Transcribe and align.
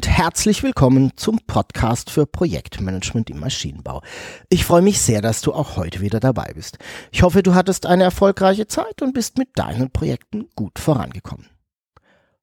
Und 0.00 0.08
herzlich 0.08 0.62
willkommen 0.62 1.12
zum 1.16 1.40
Podcast 1.46 2.08
für 2.08 2.24
Projektmanagement 2.24 3.28
im 3.28 3.38
Maschinenbau. 3.38 4.00
Ich 4.48 4.64
freue 4.64 4.80
mich 4.80 4.98
sehr, 4.98 5.20
dass 5.20 5.42
du 5.42 5.52
auch 5.52 5.76
heute 5.76 6.00
wieder 6.00 6.20
dabei 6.20 6.52
bist. 6.54 6.78
Ich 7.12 7.22
hoffe, 7.22 7.42
du 7.42 7.54
hattest 7.54 7.84
eine 7.84 8.04
erfolgreiche 8.04 8.66
Zeit 8.66 9.02
und 9.02 9.12
bist 9.12 9.36
mit 9.36 9.50
deinen 9.56 9.90
Projekten 9.90 10.48
gut 10.56 10.78
vorangekommen. 10.78 11.50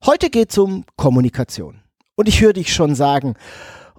Heute 0.06 0.30
geht 0.30 0.52
es 0.52 0.58
um 0.58 0.84
Kommunikation. 0.94 1.80
Und 2.14 2.28
ich 2.28 2.40
höre 2.40 2.52
dich 2.52 2.72
schon 2.72 2.94
sagen, 2.94 3.34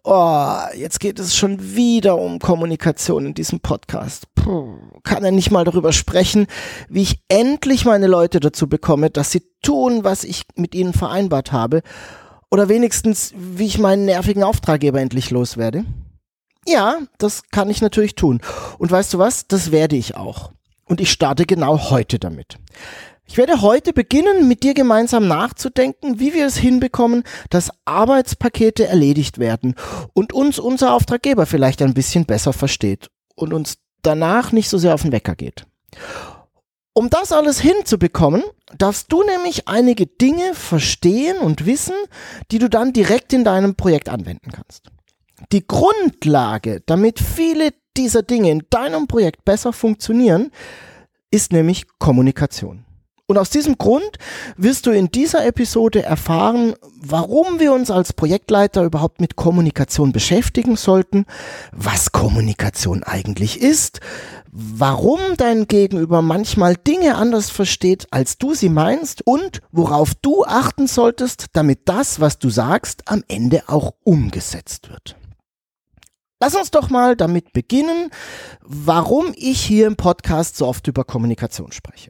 oh, 0.05 0.55
jetzt 0.77 1.01
geht 1.01 1.19
es 1.19 1.35
schon 1.35 1.75
wieder 1.75 2.17
um 2.17 2.39
Kommunikation 2.39 3.25
in 3.25 3.33
diesem 3.33 3.59
Podcast. 3.59 4.33
Puh, 4.35 4.77
kann 5.03 5.25
er 5.25 5.31
nicht 5.31 5.51
mal 5.51 5.65
darüber 5.65 5.91
sprechen, 5.91 6.47
wie 6.87 7.01
ich 7.01 7.19
endlich 7.27 7.83
meine 7.83 8.07
Leute 8.07 8.39
dazu 8.39 8.69
bekomme, 8.69 9.09
dass 9.09 9.31
sie 9.31 9.43
tun, 9.61 10.05
was 10.05 10.23
ich 10.23 10.43
mit 10.55 10.73
ihnen 10.75 10.93
vereinbart 10.93 11.51
habe? 11.51 11.81
Oder 12.51 12.69
wenigstens, 12.69 13.33
wie 13.35 13.65
ich 13.65 13.77
meinen 13.77 14.05
nervigen 14.05 14.43
Auftraggeber 14.43 14.99
endlich 14.99 15.29
loswerde? 15.29 15.85
Ja, 16.67 16.99
das 17.17 17.43
kann 17.51 17.69
ich 17.69 17.81
natürlich 17.81 18.15
tun. 18.15 18.41
Und 18.77 18.91
weißt 18.91 19.13
du 19.13 19.19
was? 19.19 19.47
Das 19.47 19.71
werde 19.71 19.95
ich 19.95 20.15
auch. 20.15 20.51
Und 20.85 21.01
ich 21.01 21.11
starte 21.11 21.45
genau 21.45 21.91
heute 21.91 22.19
damit. 22.19 22.57
Ich 23.25 23.37
werde 23.37 23.61
heute 23.61 23.93
beginnen, 23.93 24.47
mit 24.47 24.63
dir 24.63 24.73
gemeinsam 24.73 25.27
nachzudenken, 25.27 26.19
wie 26.19 26.33
wir 26.33 26.47
es 26.47 26.57
hinbekommen, 26.57 27.23
dass 27.51 27.69
Arbeitspakete 27.85 28.87
erledigt 28.87 29.37
werden 29.37 29.75
und 30.13 30.33
uns 30.33 30.57
unser 30.57 30.93
Auftraggeber 30.95 31.45
vielleicht 31.45 31.83
ein 31.83 31.93
bisschen 31.93 32.25
besser 32.25 32.53
versteht 32.53 33.09
und 33.35 33.53
uns 33.53 33.77
danach 34.01 34.51
nicht 34.51 34.67
so 34.67 34.79
sehr 34.79 34.95
auf 34.95 35.03
den 35.03 35.11
Wecker 35.11 35.35
geht. 35.35 35.67
Um 36.99 37.09
das 37.09 37.31
alles 37.31 37.61
hinzubekommen, 37.61 38.43
darfst 38.77 39.09
du 39.09 39.23
nämlich 39.23 39.69
einige 39.69 40.05
Dinge 40.05 40.53
verstehen 40.53 41.37
und 41.37 41.65
wissen, 41.65 41.95
die 42.51 42.59
du 42.59 42.69
dann 42.69 42.91
direkt 42.91 43.31
in 43.31 43.45
deinem 43.45 43.75
Projekt 43.75 44.09
anwenden 44.09 44.51
kannst. 44.51 44.91
Die 45.53 45.65
Grundlage, 45.65 46.83
damit 46.85 47.21
viele 47.21 47.69
dieser 47.95 48.21
Dinge 48.21 48.51
in 48.51 48.63
deinem 48.69 49.07
Projekt 49.07 49.45
besser 49.45 49.71
funktionieren, 49.71 50.51
ist 51.31 51.53
nämlich 51.53 51.85
Kommunikation. 51.99 52.83
Und 53.29 53.37
aus 53.37 53.51
diesem 53.51 53.77
Grund 53.77 54.17
wirst 54.57 54.87
du 54.87 54.89
in 54.89 55.11
dieser 55.11 55.45
Episode 55.45 56.01
erfahren, 56.01 56.73
warum 56.99 57.59
wir 57.59 57.73
uns 57.73 57.91
als 57.91 58.11
Projektleiter 58.11 58.83
überhaupt 58.83 59.21
mit 59.21 59.35
Kommunikation 59.35 60.11
beschäftigen 60.11 60.75
sollten, 60.75 61.27
was 61.71 62.11
Kommunikation 62.11 63.03
eigentlich 63.03 63.61
ist, 63.61 63.99
warum 64.51 65.19
dein 65.37 65.67
Gegenüber 65.67 66.23
manchmal 66.23 66.75
Dinge 66.75 67.17
anders 67.17 67.51
versteht, 67.51 68.07
als 68.09 68.39
du 68.39 68.55
sie 68.55 68.69
meinst 68.69 69.21
und 69.27 69.61
worauf 69.71 70.15
du 70.15 70.43
achten 70.45 70.87
solltest, 70.87 71.49
damit 71.53 71.81
das, 71.85 72.19
was 72.19 72.39
du 72.39 72.49
sagst, 72.49 73.03
am 73.05 73.23
Ende 73.27 73.61
auch 73.67 73.93
umgesetzt 74.03 74.89
wird. 74.89 75.15
Lass 76.39 76.55
uns 76.55 76.71
doch 76.71 76.89
mal 76.89 77.15
damit 77.15 77.53
beginnen, 77.53 78.09
warum 78.63 79.33
ich 79.35 79.61
hier 79.61 79.85
im 79.85 79.97
Podcast 79.97 80.57
so 80.57 80.65
oft 80.65 80.87
über 80.87 81.03
Kommunikation 81.03 81.71
spreche. 81.71 82.09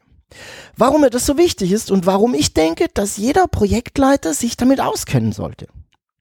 Warum 0.78 1.02
mir 1.02 1.10
das 1.10 1.26
so 1.26 1.38
wichtig 1.38 1.72
ist 1.72 1.92
und 1.92 2.06
warum 2.06 2.34
ich 2.34 2.54
denke, 2.54 2.88
dass 2.94 3.18
jeder 3.18 3.48
Projektleiter 3.48 4.34
sich 4.34 4.58
damit 4.58 4.82
auskennen 4.82 5.32
sollte. 5.32 5.68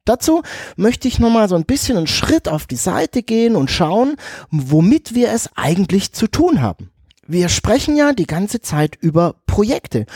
Dazu 0.05 0.43
möchte 0.77 1.07
ich 1.07 1.19
nochmal 1.19 1.51
so 1.51 1.55
ein 1.55 1.67
bisschen 1.67 1.99
einen 1.99 2.07
Schritt 2.07 2.49
auf 2.49 2.67
die 2.67 2.77
Seite 2.77 3.23
gehen 3.23 3.57
und 3.57 3.71
schauen, 3.71 4.17
womit 4.51 5.15
wir 5.15 5.31
es 5.33 5.51
eigentlich 5.55 6.13
zu 6.13 6.29
tun 6.29 6.63
haben. 6.63 6.91
Wir 7.27 7.51
sprechen 7.51 7.95
ja 7.95 8.15
die 8.15 8.27
ganze 8.27 8.63
Zeit 8.63 8.97
über 9.03 9.35
Projekte. 9.47 10.07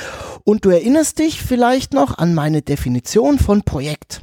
Und 0.44 0.64
du 0.64 0.70
erinnerst 0.70 1.18
dich 1.18 1.42
vielleicht 1.42 1.92
noch 1.92 2.16
an 2.16 2.32
meine 2.34 2.62
Definition 2.62 3.38
von 3.38 3.64
Projekt. 3.64 4.22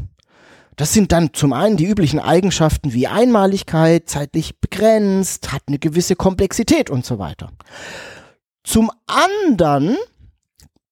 Das 0.76 0.92
sind 0.92 1.12
dann 1.12 1.34
zum 1.34 1.54
einen 1.54 1.78
die 1.78 1.86
üblichen 1.86 2.20
Eigenschaften 2.20 2.94
wie 2.94 3.06
Einmaligkeit, 3.06 4.10
zeitlich 4.10 4.60
begrenzt, 4.60 5.52
hat 5.52 5.62
eine 5.68 5.78
gewisse 5.78 6.16
Komplexität 6.16 6.90
und 6.90 7.06
so 7.06 7.20
weiter. 7.20 7.52
Zum 8.70 8.92
anderen 9.08 9.98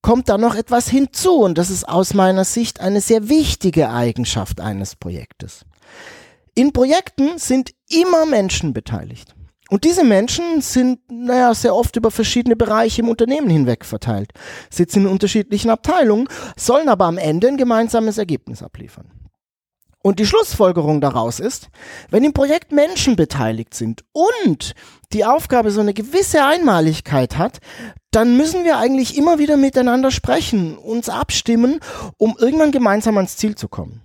kommt 0.02 0.30
da 0.30 0.40
noch 0.40 0.56
etwas 0.56 0.90
hinzu 0.90 1.34
und 1.34 1.60
das 1.60 1.70
ist 1.70 1.88
aus 1.88 2.16
meiner 2.16 2.44
Sicht 2.44 2.80
eine 2.80 3.02
sehr 3.02 3.30
wichtige 3.30 3.92
Eigenschaft 3.92 4.60
eines 4.60 4.96
Projektes. 4.96 5.64
In 6.56 6.74
Projekten 6.74 7.38
sind 7.38 7.76
immer 7.88 8.26
Menschen 8.26 8.74
beteiligt. 8.74 9.36
Und 9.70 9.84
diese 9.84 10.04
Menschen 10.04 10.60
sind, 10.62 11.02
naja, 11.12 11.54
sehr 11.54 11.76
oft 11.76 11.96
über 11.96 12.10
verschiedene 12.10 12.56
Bereiche 12.56 13.04
im 13.04 13.10
Unternehmen 13.10 13.52
hinweg 13.52 13.86
verteilt, 13.86 14.32
sitzen 14.72 15.02
in 15.02 15.12
unterschiedlichen 15.12 15.70
Abteilungen, 15.70 16.28
sollen 16.56 16.90
aber 16.90 17.06
am 17.06 17.20
Ende 17.20 17.48
ein 17.48 17.58
gemeinsames 17.58 18.18
Ergebnis 18.18 18.64
abliefern. 18.64 19.12
Und 20.08 20.20
die 20.20 20.26
Schlussfolgerung 20.26 21.02
daraus 21.02 21.42
ist, 21.42 21.68
wenn 22.12 22.24
im 22.24 22.32
Projekt 22.32 22.72
Menschen 22.72 23.18
beteiligt 23.18 23.74
sind 23.74 24.06
und 24.14 24.74
die 25.12 25.26
Aufgabe 25.26 25.70
so 25.70 25.82
eine 25.82 25.94
gewisse 25.94 26.46
Einmaligkeit 26.46 27.38
hat, 27.38 27.60
dann 28.12 28.38
müssen 28.38 28.64
wir 28.64 28.78
eigentlich 28.78 29.18
immer 29.18 29.38
wieder 29.38 29.58
miteinander 29.58 30.10
sprechen, 30.12 30.78
uns 30.78 31.10
abstimmen, 31.10 31.82
um 32.16 32.38
irgendwann 32.40 32.72
gemeinsam 32.72 33.18
ans 33.18 33.36
Ziel 33.36 33.56
zu 33.56 33.68
kommen. 33.68 34.02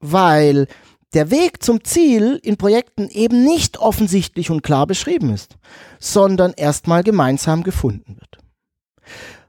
Weil 0.00 0.66
der 1.14 1.30
Weg 1.30 1.62
zum 1.62 1.84
Ziel 1.84 2.40
in 2.42 2.56
Projekten 2.56 3.08
eben 3.08 3.44
nicht 3.44 3.78
offensichtlich 3.78 4.50
und 4.50 4.64
klar 4.64 4.88
beschrieben 4.88 5.32
ist, 5.32 5.58
sondern 6.00 6.54
erstmal 6.56 7.04
gemeinsam 7.04 7.62
gefunden 7.62 8.16
wird. 8.18 8.38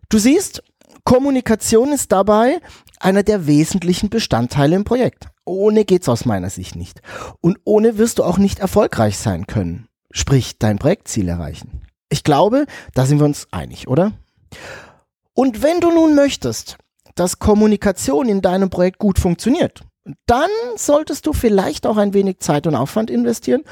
Du 0.09 0.19
siehst, 0.19 0.61
Kommunikation 1.07 1.93
ist 1.93 2.11
dabei 2.11 2.59
einer 2.99 3.23
der 3.23 3.47
wesentlichen 3.47 4.09
Bestandteile 4.09 4.75
im 4.75 4.83
Projekt. 4.83 5.27
Ohne 5.45 5.85
geht's 5.85 6.09
aus 6.09 6.25
meiner 6.25 6.49
Sicht 6.49 6.75
nicht. 6.75 7.01
Und 7.41 7.59
ohne 7.63 7.97
wirst 7.97 8.19
du 8.19 8.23
auch 8.23 8.37
nicht 8.37 8.59
erfolgreich 8.59 9.17
sein 9.17 9.47
können. 9.47 9.87
Sprich, 10.11 10.57
dein 10.59 10.79
Projektziel 10.79 11.27
erreichen. 11.27 11.81
Ich 12.09 12.23
glaube, 12.23 12.65
da 12.93 13.05
sind 13.05 13.19
wir 13.19 13.25
uns 13.25 13.47
einig, 13.51 13.87
oder? 13.87 14.13
Und 15.33 15.61
wenn 15.61 15.79
du 15.79 15.91
nun 15.91 16.15
möchtest, 16.15 16.77
dass 17.15 17.39
Kommunikation 17.39 18.29
in 18.29 18.41
deinem 18.41 18.69
Projekt 18.69 18.99
gut 18.99 19.19
funktioniert, 19.19 19.83
dann 20.25 20.49
solltest 20.77 21.25
du 21.25 21.33
vielleicht 21.33 21.85
auch 21.85 21.97
ein 21.97 22.13
wenig 22.13 22.39
Zeit 22.39 22.65
und 22.67 22.75
Aufwand 22.75 23.09
investieren, 23.09 23.63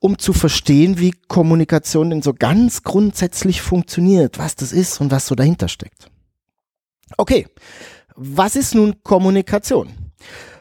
um 0.00 0.18
zu 0.18 0.32
verstehen, 0.32 0.98
wie 0.98 1.12
Kommunikation 1.28 2.10
denn 2.10 2.22
so 2.22 2.34
ganz 2.34 2.82
grundsätzlich 2.82 3.62
funktioniert, 3.62 4.38
was 4.38 4.56
das 4.56 4.72
ist 4.72 5.00
und 5.00 5.10
was 5.10 5.26
so 5.26 5.34
dahinter 5.34 5.68
steckt. 5.68 6.10
Okay, 7.16 7.46
was 8.16 8.56
ist 8.56 8.74
nun 8.74 9.02
Kommunikation? 9.02 9.88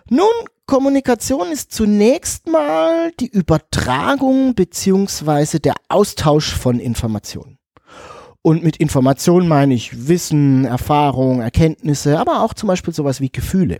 Nun, 0.09 0.28
Kommunikation 0.66 1.52
ist 1.52 1.72
zunächst 1.72 2.47
mal 2.47 3.11
die 3.20 3.28
Übertragung 3.28 4.55
beziehungsweise 4.55 5.59
der 5.59 5.76
Austausch 5.90 6.53
von 6.55 6.79
Informationen. 6.79 7.58
Und 8.41 8.64
mit 8.64 8.78
Informationen 8.78 9.47
meine 9.47 9.73
ich 9.73 10.08
Wissen, 10.08 10.66
Erfahrung, 10.66 11.41
Erkenntnisse, 11.41 12.20
aber 12.20 12.41
auch 12.44 12.53
zum 12.53 12.67
Beispiel 12.67 12.94
sowas 12.94 13.22
wie 13.22 13.32
Gefühle. 13.32 13.78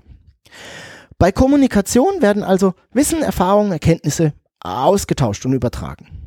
Bei 1.18 1.32
Kommunikation 1.32 2.22
werden 2.22 2.44
also 2.44 2.74
Wissen, 2.92 3.22
Erfahrung, 3.22 3.72
Erkenntnisse 3.72 4.34
ausgetauscht 4.62 5.46
und 5.46 5.54
übertragen. 5.54 6.23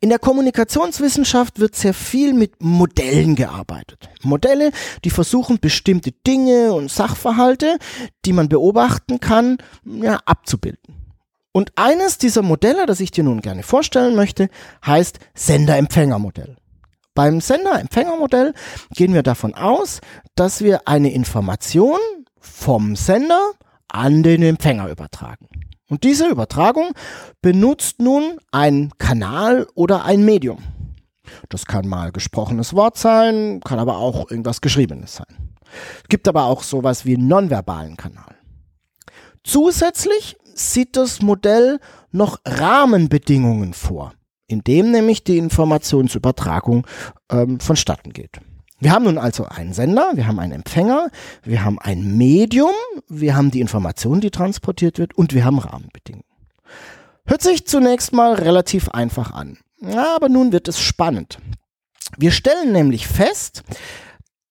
In 0.00 0.10
der 0.10 0.18
Kommunikationswissenschaft 0.18 1.58
wird 1.58 1.74
sehr 1.74 1.94
viel 1.94 2.34
mit 2.34 2.62
Modellen 2.62 3.34
gearbeitet. 3.34 4.08
Modelle, 4.22 4.70
die 5.04 5.10
versuchen, 5.10 5.58
bestimmte 5.58 6.12
Dinge 6.12 6.74
und 6.74 6.90
Sachverhalte, 6.90 7.78
die 8.24 8.32
man 8.32 8.48
beobachten 8.48 9.20
kann, 9.20 9.58
ja, 9.84 10.20
abzubilden. 10.26 10.94
Und 11.52 11.72
eines 11.76 12.18
dieser 12.18 12.42
Modelle, 12.42 12.84
das 12.84 13.00
ich 13.00 13.10
dir 13.10 13.24
nun 13.24 13.40
gerne 13.40 13.62
vorstellen 13.62 14.14
möchte, 14.14 14.50
heißt 14.84 15.18
Sender-Empfänger-Modell. 15.34 16.56
Beim 17.14 17.40
Sender-Empfänger-Modell 17.40 18.52
gehen 18.90 19.14
wir 19.14 19.22
davon 19.22 19.54
aus, 19.54 20.00
dass 20.34 20.60
wir 20.60 20.86
eine 20.86 21.12
Information 21.12 21.98
vom 22.38 22.94
Sender 22.94 23.52
an 23.88 24.22
den 24.22 24.42
Empfänger 24.42 24.88
übertragen. 24.88 25.48
Und 25.88 26.04
diese 26.04 26.28
Übertragung 26.28 26.90
benutzt 27.42 28.00
nun 28.00 28.38
ein 28.50 28.90
Kanal 28.98 29.66
oder 29.74 30.04
ein 30.04 30.24
Medium. 30.24 30.58
Das 31.48 31.66
kann 31.66 31.86
mal 31.86 32.12
gesprochenes 32.12 32.74
Wort 32.74 32.96
sein, 32.98 33.60
kann 33.64 33.78
aber 33.78 33.98
auch 33.98 34.30
irgendwas 34.30 34.60
Geschriebenes 34.60 35.16
sein. 35.16 35.54
Es 36.02 36.08
gibt 36.08 36.28
aber 36.28 36.44
auch 36.44 36.62
sowas 36.62 37.04
wie 37.04 37.16
einen 37.16 37.28
nonverbalen 37.28 37.96
Kanal. 37.96 38.36
Zusätzlich 39.44 40.36
sieht 40.54 40.96
das 40.96 41.22
Modell 41.22 41.78
noch 42.10 42.40
Rahmenbedingungen 42.44 43.74
vor, 43.74 44.12
in 44.48 44.62
dem 44.62 44.90
nämlich 44.90 45.22
die 45.22 45.38
Informationsübertragung 45.38 46.86
ähm, 47.30 47.60
vonstatten 47.60 48.12
geht. 48.12 48.40
Wir 48.78 48.92
haben 48.92 49.04
nun 49.04 49.18
also 49.18 49.46
einen 49.46 49.72
Sender, 49.72 50.12
wir 50.14 50.26
haben 50.26 50.38
einen 50.38 50.52
Empfänger, 50.52 51.10
wir 51.42 51.64
haben 51.64 51.78
ein 51.78 52.16
Medium, 52.18 52.72
wir 53.08 53.34
haben 53.34 53.50
die 53.50 53.60
Information, 53.60 54.20
die 54.20 54.30
transportiert 54.30 54.98
wird 54.98 55.16
und 55.16 55.32
wir 55.32 55.44
haben 55.44 55.58
Rahmenbedingungen. 55.58 56.24
Hört 57.24 57.42
sich 57.42 57.66
zunächst 57.66 58.12
mal 58.12 58.34
relativ 58.34 58.90
einfach 58.90 59.32
an. 59.32 59.58
Aber 59.94 60.28
nun 60.28 60.52
wird 60.52 60.68
es 60.68 60.78
spannend. 60.78 61.38
Wir 62.18 62.30
stellen 62.30 62.72
nämlich 62.72 63.08
fest, 63.08 63.62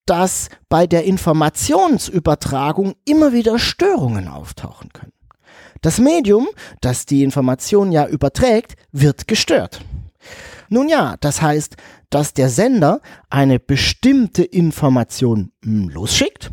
dass 0.05 0.49
bei 0.69 0.85
der 0.87 1.05
Informationsübertragung 1.05 2.95
immer 3.05 3.31
wieder 3.33 3.57
Störungen 3.57 4.27
auftauchen 4.27 4.91
können. 4.91 5.13
Das 5.81 5.99
Medium, 5.99 6.47
das 6.81 7.05
die 7.05 7.23
Information 7.23 7.91
ja 7.91 8.07
überträgt, 8.07 8.75
wird 8.91 9.27
gestört. 9.27 9.81
Nun 10.69 10.89
ja, 10.89 11.15
das 11.19 11.41
heißt, 11.41 11.75
dass 12.09 12.33
der 12.33 12.49
Sender 12.49 13.01
eine 13.29 13.59
bestimmte 13.59 14.43
Information 14.43 15.51
hm, 15.63 15.89
losschickt, 15.89 16.51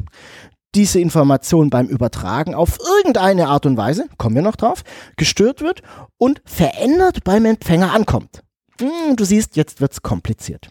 diese 0.75 1.01
Information 1.01 1.71
beim 1.71 1.87
Übertragen 1.87 2.55
auf 2.55 2.79
irgendeine 2.99 3.49
Art 3.49 3.67
und 3.67 3.77
Weise, 3.77 4.07
kommen 4.17 4.37
wir 4.37 4.43
noch 4.43 4.57
drauf, 4.57 4.83
gestört 5.17 5.61
wird 5.61 5.83
und 6.17 6.41
verändert 6.45 7.25
beim 7.25 7.45
Empfänger 7.45 7.93
ankommt. 7.93 8.43
Hm, 8.81 9.17
du 9.17 9.25
siehst, 9.25 9.57
jetzt 9.57 9.81
wird's 9.81 10.03
kompliziert. 10.03 10.71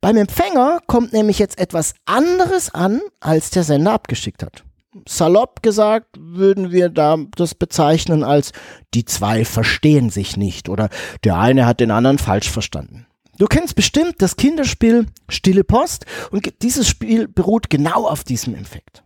Beim 0.00 0.16
Empfänger 0.16 0.80
kommt 0.86 1.12
nämlich 1.12 1.38
jetzt 1.38 1.58
etwas 1.58 1.94
anderes 2.06 2.72
an, 2.72 3.00
als 3.20 3.50
der 3.50 3.64
Sender 3.64 3.92
abgeschickt 3.92 4.42
hat. 4.42 4.64
Salopp 5.08 5.62
gesagt 5.62 6.16
würden 6.18 6.70
wir 6.70 6.88
da 6.88 7.18
das 7.36 7.54
bezeichnen 7.54 8.22
als 8.22 8.52
die 8.94 9.04
zwei 9.04 9.44
verstehen 9.44 10.08
sich 10.08 10.36
nicht 10.36 10.68
oder 10.68 10.88
der 11.24 11.36
eine 11.36 11.66
hat 11.66 11.80
den 11.80 11.90
anderen 11.90 12.18
falsch 12.18 12.48
verstanden. 12.48 13.06
Du 13.38 13.46
kennst 13.46 13.74
bestimmt 13.74 14.16
das 14.18 14.36
Kinderspiel 14.36 15.06
Stille 15.28 15.64
Post 15.64 16.06
und 16.30 16.62
dieses 16.62 16.88
Spiel 16.88 17.26
beruht 17.28 17.68
genau 17.68 18.06
auf 18.06 18.24
diesem 18.24 18.54
Effekt. 18.54 19.02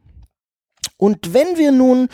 Und 0.98 1.32
wenn 1.32 1.56
wir 1.56 1.72
nun 1.72 2.08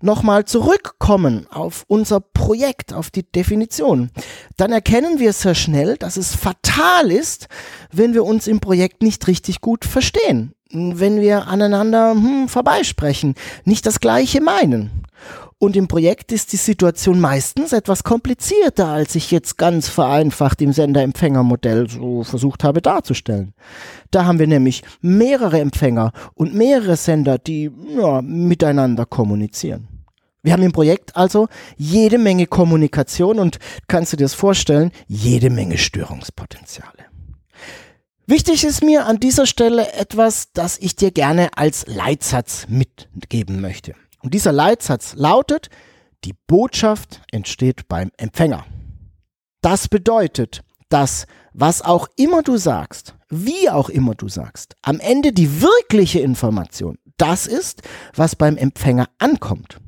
nochmal 0.00 0.46
zurückkommen 0.46 1.46
auf 1.50 1.84
unser 1.88 2.20
Projekt, 2.20 2.94
auf 2.94 3.10
die 3.10 3.30
Definition, 3.30 4.10
dann 4.56 4.72
erkennen 4.72 5.18
wir 5.18 5.32
sehr 5.32 5.54
schnell, 5.54 5.96
dass 5.96 6.16
es 6.16 6.34
fatal 6.34 7.10
ist, 7.10 7.48
wenn 7.92 8.14
wir 8.14 8.24
uns 8.24 8.46
im 8.46 8.60
Projekt 8.60 9.02
nicht 9.02 9.26
richtig 9.26 9.60
gut 9.60 9.84
verstehen, 9.84 10.54
wenn 10.72 11.20
wir 11.20 11.48
aneinander 11.48 12.12
hm, 12.12 12.48
vorbeisprechen, 12.48 13.34
nicht 13.64 13.86
das 13.86 14.00
Gleiche 14.00 14.40
meinen. 14.40 14.90
Und 15.62 15.76
im 15.76 15.88
Projekt 15.88 16.32
ist 16.32 16.54
die 16.54 16.56
Situation 16.56 17.20
meistens 17.20 17.74
etwas 17.74 18.02
komplizierter, 18.02 18.88
als 18.88 19.14
ich 19.14 19.30
jetzt 19.30 19.58
ganz 19.58 19.90
vereinfacht 19.90 20.62
im 20.62 20.72
Sender-Empfänger-Modell 20.72 21.86
so 21.90 22.24
versucht 22.24 22.64
habe 22.64 22.80
darzustellen. 22.80 23.52
Da 24.10 24.24
haben 24.24 24.38
wir 24.38 24.46
nämlich 24.46 24.82
mehrere 25.02 25.60
Empfänger 25.60 26.12
und 26.32 26.54
mehrere 26.54 26.96
Sender, 26.96 27.36
die 27.36 27.70
ja, 27.94 28.22
miteinander 28.22 29.04
kommunizieren. 29.04 29.88
Wir 30.42 30.54
haben 30.54 30.62
im 30.62 30.72
Projekt 30.72 31.14
also 31.14 31.48
jede 31.76 32.16
Menge 32.16 32.46
Kommunikation 32.46 33.38
und 33.38 33.58
kannst 33.86 34.14
du 34.14 34.16
dir 34.16 34.24
das 34.24 34.32
vorstellen, 34.32 34.92
jede 35.06 35.50
Menge 35.50 35.76
Störungspotenziale. 35.76 37.09
Wichtig 38.30 38.62
ist 38.62 38.84
mir 38.84 39.06
an 39.06 39.18
dieser 39.18 39.44
Stelle 39.44 39.92
etwas, 39.92 40.52
das 40.52 40.78
ich 40.78 40.94
dir 40.94 41.10
gerne 41.10 41.48
als 41.56 41.88
Leitsatz 41.88 42.68
mitgeben 42.68 43.60
möchte. 43.60 43.96
Und 44.22 44.34
dieser 44.34 44.52
Leitsatz 44.52 45.14
lautet, 45.16 45.68
die 46.22 46.34
Botschaft 46.46 47.22
entsteht 47.32 47.88
beim 47.88 48.12
Empfänger. 48.18 48.66
Das 49.62 49.88
bedeutet, 49.88 50.62
dass 50.90 51.26
was 51.54 51.82
auch 51.82 52.06
immer 52.14 52.44
du 52.44 52.56
sagst, 52.56 53.16
wie 53.30 53.68
auch 53.68 53.88
immer 53.88 54.14
du 54.14 54.28
sagst, 54.28 54.76
am 54.80 55.00
Ende 55.00 55.32
die 55.32 55.60
wirkliche 55.60 56.20
Information 56.20 56.98
das 57.16 57.48
ist, 57.48 57.82
was 58.14 58.36
beim 58.36 58.56
Empfänger 58.56 59.08
ankommt. 59.18 59.78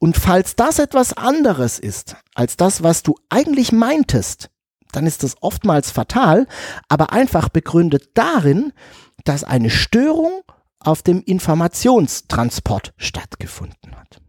Und 0.00 0.16
falls 0.16 0.56
das 0.56 0.80
etwas 0.80 1.12
anderes 1.12 1.78
ist 1.78 2.16
als 2.34 2.56
das, 2.56 2.82
was 2.82 3.04
du 3.04 3.14
eigentlich 3.28 3.70
meintest, 3.70 4.50
dann 4.92 5.06
ist 5.06 5.22
das 5.22 5.36
oftmals 5.40 5.90
fatal, 5.90 6.46
aber 6.88 7.12
einfach 7.12 7.48
begründet 7.48 8.10
darin, 8.14 8.72
dass 9.24 9.44
eine 9.44 9.70
Störung 9.70 10.42
auf 10.80 11.02
dem 11.02 11.22
Informationstransport 11.22 12.92
stattgefunden 12.96 13.96
hat. 13.96 14.20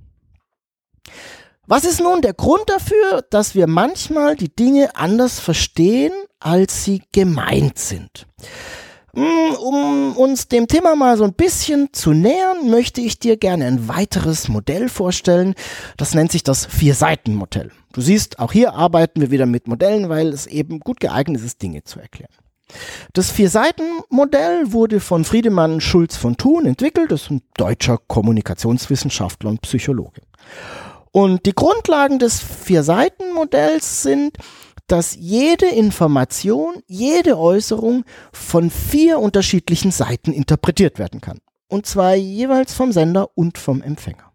Was 1.68 1.86
ist 1.86 2.02
nun 2.02 2.22
der 2.24 2.34
Grund 2.34 2.64
dafür, 2.68 3.24
dass 3.30 3.54
wir 3.54 3.68
manchmal 3.68 4.36
die 4.36 4.54
Dinge 4.54 4.96
anders 4.96 5.40
verstehen, 5.40 6.12
als 6.40 6.84
sie 6.84 7.04
gemeint 7.12 7.78
sind? 7.78 8.26
Hm, 9.20 9.56
um 9.56 10.16
uns 10.16 10.48
dem 10.48 10.68
Thema 10.68 10.96
mal 10.96 11.18
so 11.18 11.26
ein 11.26 11.34
bisschen 11.34 11.90
zu 11.92 12.14
nähern, 12.14 12.70
möchte 12.70 13.02
ich 13.02 13.20
dir 13.20 13.36
gerne 13.36 13.66
ein 13.66 13.90
weiteres 13.90 14.48
Modell 14.48 14.88
vorstellen. 14.88 15.56
Das 15.98 16.14
nennt 16.14 16.32
sich 16.32 16.44
das 16.44 16.66
Vier-Seiten-Modell. 16.66 17.72
Du 17.92 18.00
siehst, 18.00 18.40
auch 18.40 18.54
hier 18.54 18.76
arbeiten 18.76 19.20
wir 19.20 19.30
wieder 19.30 19.46
mit 19.46 19.68
Modellen, 19.68 20.08
weil 20.08 20.30
es 20.30 20.48
eben 20.48 20.80
gut 20.80 21.02
geeignet 21.02 21.44
ist, 21.44 21.62
Dinge 21.62 21.84
zu 21.84 22.00
erklären. 22.00 22.32
Das 23.12 23.30
Vier-Seiten-Modell 23.30 24.72
wurde 24.72 25.02
von 25.02 25.26
Friedemann 25.26 25.82
Schulz 25.82 26.16
von 26.16 26.38
Thun 26.38 26.66
entwickelt. 26.66 27.12
Das 27.12 27.24
ist 27.24 27.32
ein 27.32 27.42
deutscher 27.58 27.98
Kommunikationswissenschaftler 27.98 29.50
und 29.50 29.60
Psychologe. 29.64 30.22
Und 31.12 31.46
die 31.46 31.54
Grundlagen 31.54 32.20
des 32.20 32.40
Vier-Seiten-Modells 32.40 34.04
sind, 34.04 34.38
dass 34.92 35.16
jede 35.16 35.68
Information, 35.68 36.82
jede 36.88 37.38
Äußerung 37.38 38.04
von 38.32 38.70
vier 38.70 39.20
unterschiedlichen 39.20 39.92
Seiten 39.92 40.34
interpretiert 40.34 41.00
werden 41.00 41.22
kann. 41.22 41.40
Und 41.68 41.86
zwar 41.86 42.16
jeweils 42.16 42.74
vom 42.74 42.92
Sender 42.92 43.30
und 43.36 43.58
vom 43.58 43.82
Empfänger. 43.82 44.32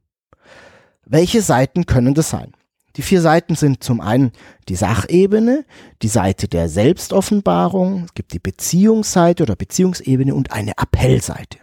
Welche 1.04 1.42
Seiten 1.42 1.86
können 1.86 2.14
das 2.14 2.30
sein? 2.30 2.52
Die 2.96 3.02
vier 3.02 3.20
Seiten 3.20 3.56
sind 3.56 3.82
zum 3.82 4.00
einen 4.00 4.30
die 4.68 4.76
Sachebene, 4.76 5.64
die 6.02 6.08
Seite 6.08 6.46
der 6.46 6.68
Selbstoffenbarung, 6.68 8.04
es 8.04 8.14
gibt 8.14 8.32
die 8.32 8.38
Beziehungsseite 8.38 9.42
oder 9.42 9.56
Beziehungsebene 9.56 10.34
und 10.34 10.52
eine 10.52 10.78
Appellseite. 10.78 11.58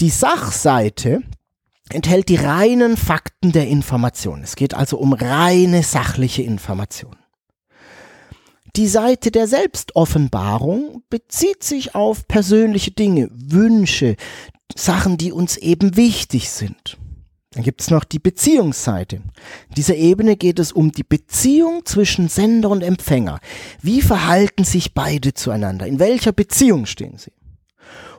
Die 0.00 0.10
Sachseite 0.10 1.22
enthält 1.90 2.28
die 2.28 2.36
reinen 2.36 2.96
Fakten 2.96 3.52
der 3.52 3.68
Information. 3.68 4.42
Es 4.42 4.56
geht 4.56 4.74
also 4.74 4.98
um 4.98 5.12
reine 5.12 5.84
sachliche 5.84 6.42
Information. 6.42 7.19
Die 8.76 8.86
Seite 8.86 9.30
der 9.30 9.48
Selbstoffenbarung 9.48 11.02
bezieht 11.10 11.64
sich 11.64 11.94
auf 11.94 12.28
persönliche 12.28 12.92
Dinge, 12.92 13.28
Wünsche, 13.32 14.16
Sachen, 14.76 15.16
die 15.16 15.32
uns 15.32 15.56
eben 15.56 15.96
wichtig 15.96 16.50
sind. 16.50 16.98
Dann 17.52 17.64
gibt 17.64 17.80
es 17.80 17.90
noch 17.90 18.04
die 18.04 18.20
Beziehungsseite. 18.20 19.16
In 19.16 19.74
dieser 19.76 19.96
Ebene 19.96 20.36
geht 20.36 20.60
es 20.60 20.70
um 20.70 20.92
die 20.92 21.02
Beziehung 21.02 21.84
zwischen 21.84 22.28
Sender 22.28 22.70
und 22.70 22.82
Empfänger. 22.82 23.40
Wie 23.82 24.02
verhalten 24.02 24.62
sich 24.62 24.94
beide 24.94 25.34
zueinander? 25.34 25.86
In 25.86 25.98
welcher 25.98 26.30
Beziehung 26.30 26.86
stehen 26.86 27.18
sie? 27.18 27.32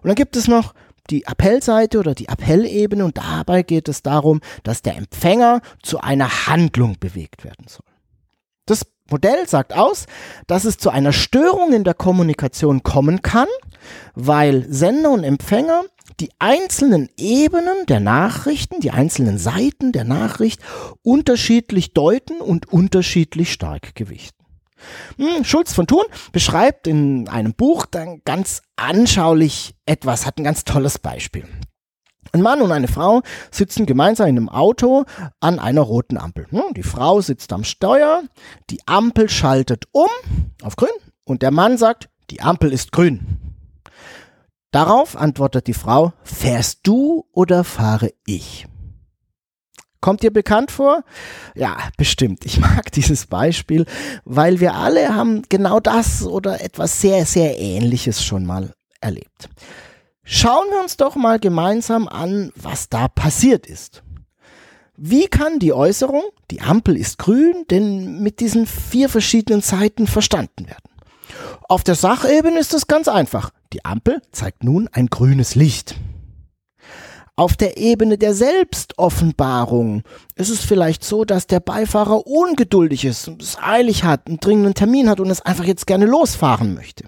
Und 0.01 0.07
dann 0.09 0.15
gibt 0.15 0.35
es 0.35 0.49
noch 0.49 0.73
die 1.09 1.25
Appellseite 1.27 1.97
oder 1.97 2.13
die 2.13 2.27
Appellebene 2.27 3.05
und 3.05 3.17
dabei 3.17 3.63
geht 3.63 3.87
es 3.87 4.03
darum, 4.03 4.41
dass 4.63 4.81
der 4.81 4.97
Empfänger 4.97 5.61
zu 5.81 5.99
einer 5.99 6.47
Handlung 6.47 6.97
bewegt 6.99 7.45
werden 7.45 7.67
soll. 7.67 7.85
Das 8.65 8.85
Modell 9.11 9.47
sagt 9.47 9.73
aus, 9.73 10.05
dass 10.47 10.65
es 10.65 10.77
zu 10.77 10.89
einer 10.89 11.13
Störung 11.13 11.73
in 11.73 11.83
der 11.83 11.93
Kommunikation 11.93 12.83
kommen 12.83 13.21
kann, 13.21 13.47
weil 14.15 14.65
Sender 14.69 15.11
und 15.11 15.23
Empfänger 15.23 15.83
die 16.19 16.29
einzelnen 16.39 17.09
Ebenen 17.17 17.85
der 17.87 17.99
Nachrichten, 17.99 18.79
die 18.79 18.91
einzelnen 18.91 19.37
Seiten 19.37 19.91
der 19.91 20.03
Nachricht 20.03 20.61
unterschiedlich 21.03 21.93
deuten 21.93 22.41
und 22.41 22.71
unterschiedlich 22.71 23.51
stark 23.51 23.95
gewichten. 23.95 24.41
Hm, 25.17 25.43
Schulz 25.43 25.73
von 25.73 25.87
Thun 25.87 26.03
beschreibt 26.31 26.87
in 26.87 27.27
einem 27.27 27.53
Buch 27.53 27.85
dann 27.85 28.21
ganz 28.25 28.61
anschaulich 28.75 29.75
etwas, 29.85 30.25
hat 30.25 30.37
ein 30.37 30.43
ganz 30.43 30.63
tolles 30.63 30.99
Beispiel. 30.99 31.45
Ein 32.33 32.41
Mann 32.41 32.61
und 32.61 32.71
eine 32.71 32.87
Frau 32.87 33.21
sitzen 33.49 33.85
gemeinsam 33.85 34.27
in 34.27 34.37
einem 34.37 34.49
Auto 34.49 35.05
an 35.39 35.59
einer 35.59 35.81
roten 35.81 36.17
Ampel. 36.17 36.47
Hm, 36.49 36.73
die 36.75 36.83
Frau 36.83 37.19
sitzt 37.19 37.51
am 37.51 37.63
Steuer, 37.63 38.23
die 38.69 38.79
Ampel 38.85 39.27
schaltet 39.29 39.85
um 39.91 40.09
auf 40.61 40.75
grün 40.75 40.89
und 41.25 41.41
der 41.41 41.51
Mann 41.51 41.77
sagt, 41.77 42.09
die 42.29 42.41
Ampel 42.41 42.71
ist 42.71 42.91
grün. 42.91 43.19
Darauf 44.71 45.17
antwortet 45.17 45.67
die 45.67 45.73
Frau, 45.73 46.13
fährst 46.23 46.79
du 46.83 47.25
oder 47.33 47.65
fahre 47.65 48.11
ich? 48.25 48.65
Kommt 49.99 50.23
dir 50.23 50.31
bekannt 50.31 50.71
vor? 50.71 51.03
Ja, 51.53 51.77
bestimmt. 51.95 52.45
Ich 52.45 52.59
mag 52.59 52.91
dieses 52.93 53.27
Beispiel, 53.27 53.85
weil 54.23 54.59
wir 54.59 54.73
alle 54.73 55.13
haben 55.13 55.43
genau 55.49 55.79
das 55.79 56.23
oder 56.23 56.61
etwas 56.61 57.01
sehr, 57.01 57.25
sehr 57.25 57.59
Ähnliches 57.59 58.23
schon 58.23 58.45
mal 58.45 58.73
erlebt. 58.99 59.49
Schauen 60.23 60.69
wir 60.69 60.81
uns 60.81 60.97
doch 60.97 61.15
mal 61.15 61.39
gemeinsam 61.39 62.07
an, 62.07 62.51
was 62.55 62.89
da 62.89 63.07
passiert 63.07 63.65
ist. 63.65 64.03
Wie 64.95 65.27
kann 65.27 65.57
die 65.57 65.73
Äußerung, 65.73 66.23
die 66.51 66.61
Ampel 66.61 66.95
ist 66.95 67.17
grün, 67.17 67.65
denn 67.71 68.21
mit 68.21 68.39
diesen 68.39 68.67
vier 68.67 69.09
verschiedenen 69.09 69.61
Seiten 69.61 70.05
verstanden 70.05 70.67
werden? 70.67 70.91
Auf 71.67 71.83
der 71.83 71.95
Sachebene 71.95 72.59
ist 72.59 72.73
es 72.73 72.87
ganz 72.87 73.07
einfach. 73.07 73.51
Die 73.73 73.83
Ampel 73.83 74.21
zeigt 74.31 74.63
nun 74.63 74.89
ein 74.91 75.07
grünes 75.07 75.55
Licht. 75.55 75.95
Auf 77.35 77.55
der 77.55 77.77
Ebene 77.77 78.17
der 78.17 78.35
Selbstoffenbarung 78.35 80.03
ist 80.35 80.49
es 80.49 80.59
vielleicht 80.59 81.03
so, 81.03 81.25
dass 81.25 81.47
der 81.47 81.61
Beifahrer 81.61 82.27
ungeduldig 82.27 83.05
ist, 83.05 83.27
es 83.39 83.57
eilig 83.57 84.03
hat, 84.03 84.27
einen 84.27 84.39
dringenden 84.39 84.75
Termin 84.75 85.09
hat 85.09 85.19
und 85.19 85.31
es 85.31 85.41
einfach 85.41 85.63
jetzt 85.63 85.87
gerne 85.87 86.05
losfahren 86.05 86.75
möchte. 86.75 87.05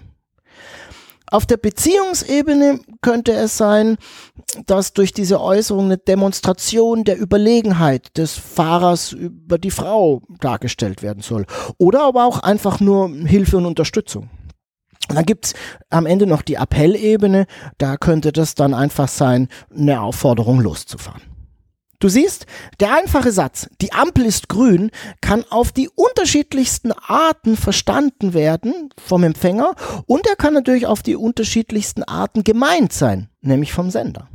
Auf 1.30 1.46
der 1.46 1.56
Beziehungsebene 1.56 2.80
könnte 3.00 3.32
es 3.32 3.56
sein, 3.56 3.96
dass 4.66 4.92
durch 4.92 5.12
diese 5.12 5.40
Äußerung 5.40 5.86
eine 5.86 5.98
Demonstration 5.98 7.04
der 7.04 7.18
Überlegenheit 7.18 8.16
des 8.18 8.34
Fahrers 8.34 9.12
über 9.12 9.58
die 9.58 9.70
Frau 9.70 10.22
dargestellt 10.40 11.02
werden 11.02 11.22
soll. 11.22 11.46
Oder 11.78 12.02
aber 12.02 12.26
auch 12.26 12.40
einfach 12.40 12.78
nur 12.78 13.08
Hilfe 13.08 13.56
und 13.56 13.66
Unterstützung. 13.66 14.28
Und 15.08 15.16
dann 15.16 15.24
gibt's 15.24 15.54
am 15.90 16.06
Ende 16.06 16.26
noch 16.26 16.42
die 16.42 16.56
Appellebene, 16.56 17.46
da 17.78 17.96
könnte 17.96 18.32
das 18.32 18.54
dann 18.54 18.72
einfach 18.72 19.08
sein, 19.08 19.48
eine 19.74 20.00
Aufforderung 20.00 20.60
loszufahren. 20.60 21.33
Du 22.04 22.10
siehst, 22.10 22.44
der 22.80 22.94
einfache 22.94 23.32
Satz, 23.32 23.66
die 23.80 23.94
Ampel 23.94 24.26
ist 24.26 24.50
grün, 24.50 24.90
kann 25.22 25.42
auf 25.48 25.72
die 25.72 25.88
unterschiedlichsten 25.88 26.92
Arten 26.92 27.56
verstanden 27.56 28.34
werden 28.34 28.90
vom 29.02 29.22
Empfänger 29.24 29.74
und 30.04 30.26
er 30.26 30.36
kann 30.36 30.52
natürlich 30.52 30.86
auf 30.86 31.02
die 31.02 31.16
unterschiedlichsten 31.16 32.02
Arten 32.02 32.44
gemeint 32.44 32.92
sein, 32.92 33.30
nämlich 33.40 33.72
vom 33.72 33.90
Sender. 33.90 34.28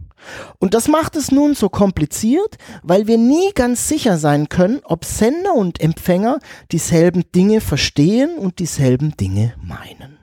Und 0.57 0.73
das 0.73 0.87
macht 0.87 1.15
es 1.15 1.31
nun 1.31 1.53
so 1.53 1.69
kompliziert, 1.69 2.57
weil 2.81 3.05
wir 3.05 3.19
nie 3.19 3.51
ganz 3.53 3.87
sicher 3.87 4.17
sein 4.17 4.49
können, 4.49 4.81
ob 4.83 5.05
Sender 5.05 5.53
und 5.53 5.79
Empfänger 5.79 6.39
dieselben 6.71 7.31
Dinge 7.35 7.61
verstehen 7.61 8.39
und 8.39 8.57
dieselben 8.57 9.15
Dinge 9.15 9.53
meinen. 9.61 10.18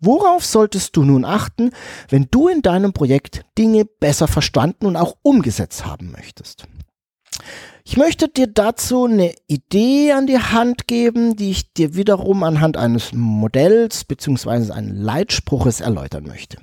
Worauf 0.00 0.44
solltest 0.44 0.96
du 0.96 1.04
nun 1.04 1.24
achten, 1.24 1.70
wenn 2.08 2.28
du 2.30 2.48
in 2.48 2.62
deinem 2.62 2.92
Projekt 2.92 3.42
Dinge 3.56 3.84
besser 3.84 4.28
verstanden 4.28 4.86
und 4.86 4.96
auch 4.96 5.16
umgesetzt 5.22 5.86
haben 5.86 6.12
möchtest? 6.12 6.66
Ich 7.84 7.96
möchte 7.96 8.28
dir 8.28 8.48
dazu 8.48 9.06
eine 9.06 9.34
Idee 9.46 10.12
an 10.12 10.26
die 10.26 10.38
Hand 10.38 10.86
geben, 10.86 11.36
die 11.36 11.50
ich 11.50 11.72
dir 11.72 11.94
wiederum 11.94 12.42
anhand 12.42 12.76
eines 12.76 13.12
Modells 13.14 14.04
bzw. 14.04 14.72
eines 14.72 14.92
Leitspruches 14.94 15.80
erläutern 15.80 16.24
möchte. 16.24 16.58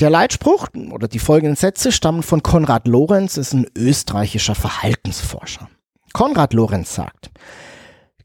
Der 0.00 0.08
Leitspruch 0.08 0.68
oder 0.92 1.08
die 1.08 1.18
folgenden 1.18 1.56
Sätze 1.56 1.92
stammen 1.92 2.22
von 2.22 2.42
Konrad 2.42 2.88
Lorenz, 2.88 3.36
ist 3.36 3.52
ein 3.52 3.66
österreichischer 3.76 4.54
Verhaltensforscher. 4.54 5.68
Konrad 6.14 6.54
Lorenz 6.54 6.94
sagt, 6.94 7.30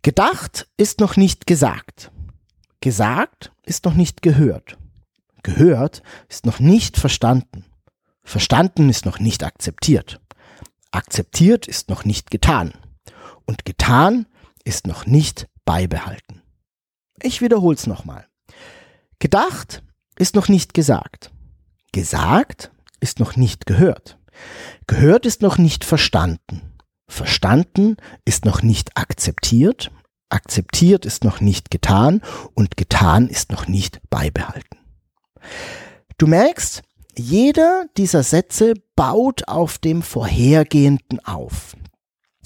Gedacht 0.01 0.67
ist 0.77 1.01
noch 1.01 1.17
nicht 1.17 1.47
gesagt. 1.47 2.11
Gesagt 2.85 3.51
ist 3.63 3.83
noch 3.85 3.95
nicht 3.95 4.21
gehört. 4.21 4.77
Gehört 5.41 6.03
ist 6.29 6.45
noch 6.45 6.59
nicht 6.59 6.97
verstanden. 6.97 7.65
Verstanden 8.23 8.89
ist 8.89 9.07
noch 9.07 9.17
nicht 9.17 9.43
akzeptiert. 9.43 10.21
Akzeptiert 10.91 11.67
ist 11.67 11.89
noch 11.89 12.05
nicht 12.05 12.29
getan. 12.29 12.73
Und 13.47 13.65
getan 13.65 14.27
ist 14.65 14.85
noch 14.85 15.07
nicht 15.07 15.47
beibehalten. 15.65 16.43
Ich 17.23 17.41
wiederhole 17.41 17.75
es 17.75 17.87
nochmal. 17.87 18.27
Gedacht 19.17 19.81
ist 20.19 20.35
noch 20.35 20.47
nicht 20.47 20.75
gesagt. 20.75 21.31
Gesagt 21.91 22.69
ist 22.99 23.19
noch 23.19 23.35
nicht 23.35 23.65
gehört. 23.65 24.19
Gehört 24.85 25.25
ist 25.25 25.41
noch 25.41 25.57
nicht 25.57 25.85
verstanden. 25.85 26.75
Verstanden 27.07 27.97
ist 28.25 28.45
noch 28.45 28.61
nicht 28.61 28.95
akzeptiert 28.95 29.89
akzeptiert 30.35 31.05
ist 31.05 31.23
noch 31.23 31.41
nicht 31.41 31.71
getan 31.71 32.21
und 32.53 32.77
getan 32.77 33.27
ist 33.27 33.51
noch 33.51 33.67
nicht 33.67 34.01
beibehalten. 34.09 34.77
Du 36.17 36.27
merkst, 36.27 36.83
jeder 37.17 37.85
dieser 37.97 38.23
Sätze 38.23 38.73
baut 38.95 39.47
auf 39.47 39.77
dem 39.77 40.01
vorhergehenden 40.01 41.25
auf. 41.25 41.75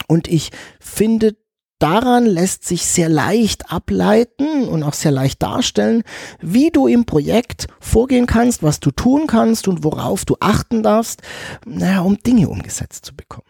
Und 0.08 0.28
ich 0.28 0.52
finde, 0.80 1.36
daran 1.80 2.26
lässt 2.26 2.66
sich 2.66 2.86
sehr 2.86 3.10
leicht 3.10 3.72
ableiten 3.72 4.68
und 4.68 4.84
auch 4.84 4.94
sehr 4.94 5.12
leicht 5.12 5.42
darstellen, 5.42 6.04
wie 6.40 6.72
du 6.72 6.88
im 6.88 7.06
Projekt 7.06 7.68
vorgehen 7.80 8.28
kannst, 8.28 8.64
was 8.64 8.80
du 8.80 8.92
tun 8.92 9.28
kannst 9.28 9.68
und 9.68 9.84
worauf 9.84 10.26
du 10.26 10.36
achten 10.40 10.84
darfst, 10.84 11.22
naja, 11.66 12.02
um 12.02 12.18
Dinge 12.18 12.50
umgesetzt 12.50 13.06
zu 13.06 13.16
bekommen. 13.16 13.48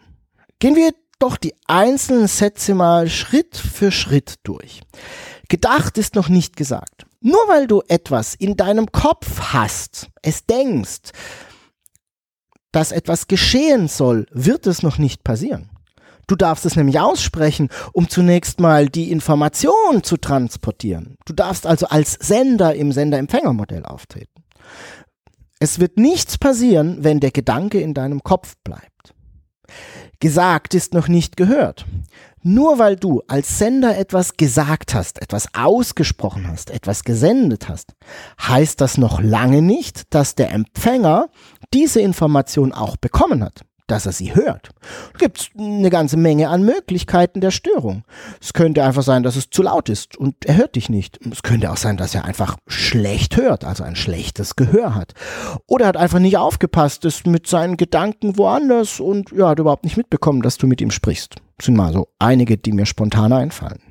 Gehen 0.58 0.76
wir 0.76 0.92
doch 1.20 1.36
die 1.36 1.54
einzelnen 1.66 2.26
Sätze 2.26 2.74
mal 2.74 3.08
Schritt 3.08 3.56
für 3.56 3.92
Schritt 3.92 4.36
durch. 4.42 4.80
Gedacht 5.48 5.98
ist 5.98 6.14
noch 6.14 6.28
nicht 6.28 6.56
gesagt. 6.56 7.06
Nur 7.20 7.40
weil 7.48 7.66
du 7.66 7.82
etwas 7.88 8.34
in 8.34 8.56
deinem 8.56 8.90
Kopf 8.90 9.52
hast, 9.52 10.08
es 10.22 10.46
denkst, 10.46 11.10
dass 12.72 12.92
etwas 12.92 13.28
geschehen 13.28 13.88
soll, 13.88 14.26
wird 14.32 14.66
es 14.66 14.82
noch 14.82 14.98
nicht 14.98 15.22
passieren. 15.24 15.70
Du 16.26 16.36
darfst 16.36 16.64
es 16.64 16.76
nämlich 16.76 17.00
aussprechen, 17.00 17.68
um 17.92 18.08
zunächst 18.08 18.60
mal 18.60 18.88
die 18.88 19.10
Information 19.10 20.04
zu 20.04 20.16
transportieren. 20.16 21.16
Du 21.26 21.32
darfst 21.32 21.66
also 21.66 21.86
als 21.86 22.12
Sender 22.12 22.74
im 22.76 22.92
Sender-Empfänger-Modell 22.92 23.84
auftreten. 23.84 24.44
Es 25.58 25.80
wird 25.80 25.98
nichts 25.98 26.38
passieren, 26.38 27.02
wenn 27.02 27.18
der 27.18 27.32
Gedanke 27.32 27.80
in 27.80 27.94
deinem 27.94 28.22
Kopf 28.22 28.54
bleibt. 28.62 29.14
Gesagt 30.20 30.74
ist 30.74 30.94
noch 30.94 31.08
nicht 31.08 31.36
gehört. 31.36 31.86
Nur 32.42 32.78
weil 32.78 32.96
du 32.96 33.22
als 33.26 33.58
Sender 33.58 33.98
etwas 33.98 34.36
gesagt 34.36 34.94
hast, 34.94 35.20
etwas 35.20 35.54
ausgesprochen 35.54 36.46
hast, 36.48 36.70
etwas 36.70 37.04
gesendet 37.04 37.68
hast, 37.68 37.94
heißt 38.40 38.80
das 38.80 38.96
noch 38.96 39.20
lange 39.20 39.60
nicht, 39.60 40.14
dass 40.14 40.34
der 40.34 40.52
Empfänger 40.52 41.28
diese 41.74 42.00
Information 42.00 42.72
auch 42.72 42.96
bekommen 42.96 43.44
hat 43.44 43.62
dass 43.90 44.06
er 44.06 44.12
sie 44.12 44.34
hört. 44.34 44.70
Gibt 45.18 45.40
es 45.40 45.50
eine 45.58 45.90
ganze 45.90 46.16
Menge 46.16 46.48
an 46.48 46.62
Möglichkeiten 46.62 47.40
der 47.40 47.50
Störung. 47.50 48.04
Es 48.40 48.52
könnte 48.52 48.84
einfach 48.84 49.02
sein, 49.02 49.22
dass 49.22 49.36
es 49.36 49.50
zu 49.50 49.62
laut 49.62 49.88
ist 49.88 50.16
und 50.16 50.44
er 50.44 50.56
hört 50.56 50.76
dich 50.76 50.88
nicht. 50.88 51.18
Es 51.30 51.42
könnte 51.42 51.70
auch 51.70 51.76
sein, 51.76 51.96
dass 51.96 52.14
er 52.14 52.24
einfach 52.24 52.56
schlecht 52.66 53.36
hört, 53.36 53.64
also 53.64 53.84
ein 53.84 53.96
schlechtes 53.96 54.56
Gehör 54.56 54.94
hat. 54.94 55.14
Oder 55.66 55.86
er 55.86 55.88
hat 55.88 55.96
einfach 55.96 56.18
nicht 56.18 56.36
aufgepasst, 56.36 57.04
ist 57.04 57.26
mit 57.26 57.46
seinen 57.46 57.76
Gedanken 57.76 58.38
woanders 58.38 59.00
und 59.00 59.32
ja, 59.32 59.48
hat 59.48 59.58
überhaupt 59.58 59.84
nicht 59.84 59.96
mitbekommen, 59.96 60.42
dass 60.42 60.58
du 60.58 60.66
mit 60.66 60.80
ihm 60.80 60.90
sprichst. 60.90 61.36
Das 61.56 61.66
sind 61.66 61.76
mal 61.76 61.92
so 61.92 62.08
einige, 62.18 62.56
die 62.56 62.72
mir 62.72 62.86
spontan 62.86 63.32
einfallen. 63.32 63.89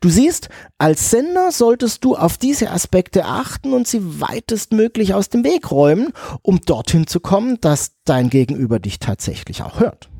Du 0.00 0.08
siehst, 0.08 0.48
als 0.78 1.10
Sender 1.10 1.52
solltest 1.52 2.04
du 2.04 2.16
auf 2.16 2.38
diese 2.38 2.70
Aspekte 2.70 3.24
achten 3.24 3.72
und 3.72 3.86
sie 3.86 4.20
weitestmöglich 4.20 5.14
aus 5.14 5.28
dem 5.28 5.44
Weg 5.44 5.70
räumen, 5.70 6.12
um 6.42 6.60
dorthin 6.60 7.06
zu 7.06 7.20
kommen, 7.20 7.60
dass 7.60 7.92
dein 8.04 8.30
Gegenüber 8.30 8.78
dich 8.78 8.98
tatsächlich 8.98 9.62
auch 9.62 9.80
hört. 9.80 10.10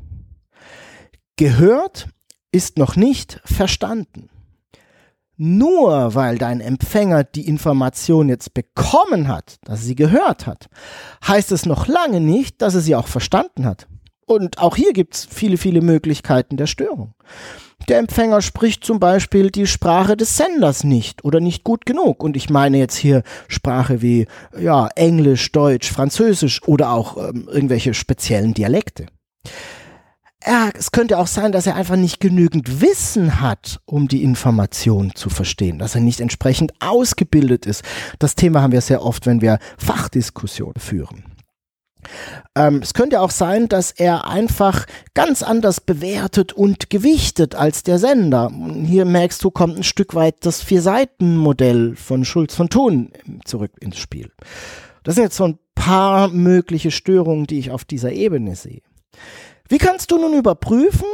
Gehört 1.37 2.07
ist 2.51 2.77
noch 2.77 2.95
nicht 2.95 3.41
verstanden. 3.43 4.29
Nur 5.37 6.15
weil 6.15 6.37
dein 6.37 6.61
Empfänger 6.61 7.25
die 7.25 7.47
Information 7.47 8.29
jetzt 8.29 8.53
bekommen 8.53 9.27
hat, 9.27 9.57
dass 9.65 9.81
sie 9.83 9.95
gehört 9.95 10.47
hat, 10.47 10.67
heißt 11.27 11.51
es 11.51 11.65
noch 11.65 11.87
lange 11.87 12.21
nicht, 12.21 12.61
dass 12.61 12.75
er 12.75 12.81
sie 12.81 12.95
auch 12.95 13.07
verstanden 13.07 13.65
hat. 13.65 13.87
Und 14.25 14.57
auch 14.57 14.75
hier 14.75 14.93
gibt 14.93 15.15
es 15.15 15.25
viele, 15.25 15.57
viele 15.57 15.81
Möglichkeiten 15.81 16.57
der 16.57 16.67
Störung. 16.67 17.13
Der 17.87 17.99
Empfänger 17.99 18.41
spricht 18.41 18.83
zum 18.83 18.99
Beispiel 18.99 19.51
die 19.51 19.67
Sprache 19.67 20.17
des 20.17 20.37
Senders 20.37 20.83
nicht 20.83 21.23
oder 21.23 21.39
nicht 21.39 21.63
gut 21.63 21.85
genug. 21.85 22.23
Und 22.23 22.35
ich 22.35 22.49
meine 22.49 22.77
jetzt 22.77 22.95
hier 22.95 23.21
Sprache 23.47 24.01
wie 24.01 24.27
ja, 24.57 24.87
Englisch, 24.95 25.51
Deutsch, 25.51 25.91
Französisch 25.91 26.63
oder 26.63 26.91
auch 26.91 27.17
ähm, 27.17 27.47
irgendwelche 27.51 27.93
speziellen 27.93 28.55
Dialekte. 28.55 29.05
Er, 30.39 30.71
es 30.75 30.91
könnte 30.91 31.17
auch 31.17 31.27
sein, 31.27 31.51
dass 31.51 31.67
er 31.67 31.75
einfach 31.75 31.95
nicht 31.95 32.19
genügend 32.19 32.81
Wissen 32.81 33.41
hat, 33.41 33.79
um 33.85 34.07
die 34.07 34.23
Information 34.23 35.13
zu 35.15 35.29
verstehen, 35.29 35.79
dass 35.79 35.95
er 35.95 36.01
nicht 36.01 36.21
entsprechend 36.21 36.73
ausgebildet 36.79 37.65
ist. 37.65 37.83
Das 38.19 38.35
Thema 38.35 38.61
haben 38.61 38.71
wir 38.71 38.81
sehr 38.81 39.03
oft, 39.03 39.25
wenn 39.25 39.41
wir 39.41 39.59
Fachdiskussionen 39.77 40.79
führen. 40.79 41.34
Ähm, 42.55 42.79
es 42.81 42.93
könnte 42.93 43.21
auch 43.21 43.31
sein, 43.31 43.67
dass 43.67 43.91
er 43.91 44.27
einfach 44.27 44.85
ganz 45.13 45.43
anders 45.43 45.81
bewertet 45.81 46.53
und 46.53 46.89
gewichtet 46.89 47.55
als 47.55 47.83
der 47.83 47.99
Sender. 47.99 48.51
Hier 48.85 49.05
merkst 49.05 49.43
du, 49.43 49.51
kommt 49.51 49.77
ein 49.77 49.83
Stück 49.83 50.15
weit 50.15 50.45
das 50.45 50.61
Vier-Seiten-Modell 50.61 51.95
von 51.95 52.25
Schulz 52.25 52.55
von 52.55 52.69
Thun 52.69 53.11
zurück 53.45 53.71
ins 53.79 53.97
Spiel. 53.97 54.31
Das 55.03 55.15
sind 55.15 55.23
jetzt 55.23 55.37
so 55.37 55.45
ein 55.45 55.59
paar 55.75 56.29
mögliche 56.29 56.91
Störungen, 56.91 57.45
die 57.45 57.59
ich 57.59 57.71
auf 57.71 57.85
dieser 57.85 58.11
Ebene 58.11 58.55
sehe. 58.55 58.81
Wie 59.67 59.77
kannst 59.77 60.11
du 60.11 60.17
nun 60.17 60.33
überprüfen, 60.33 61.07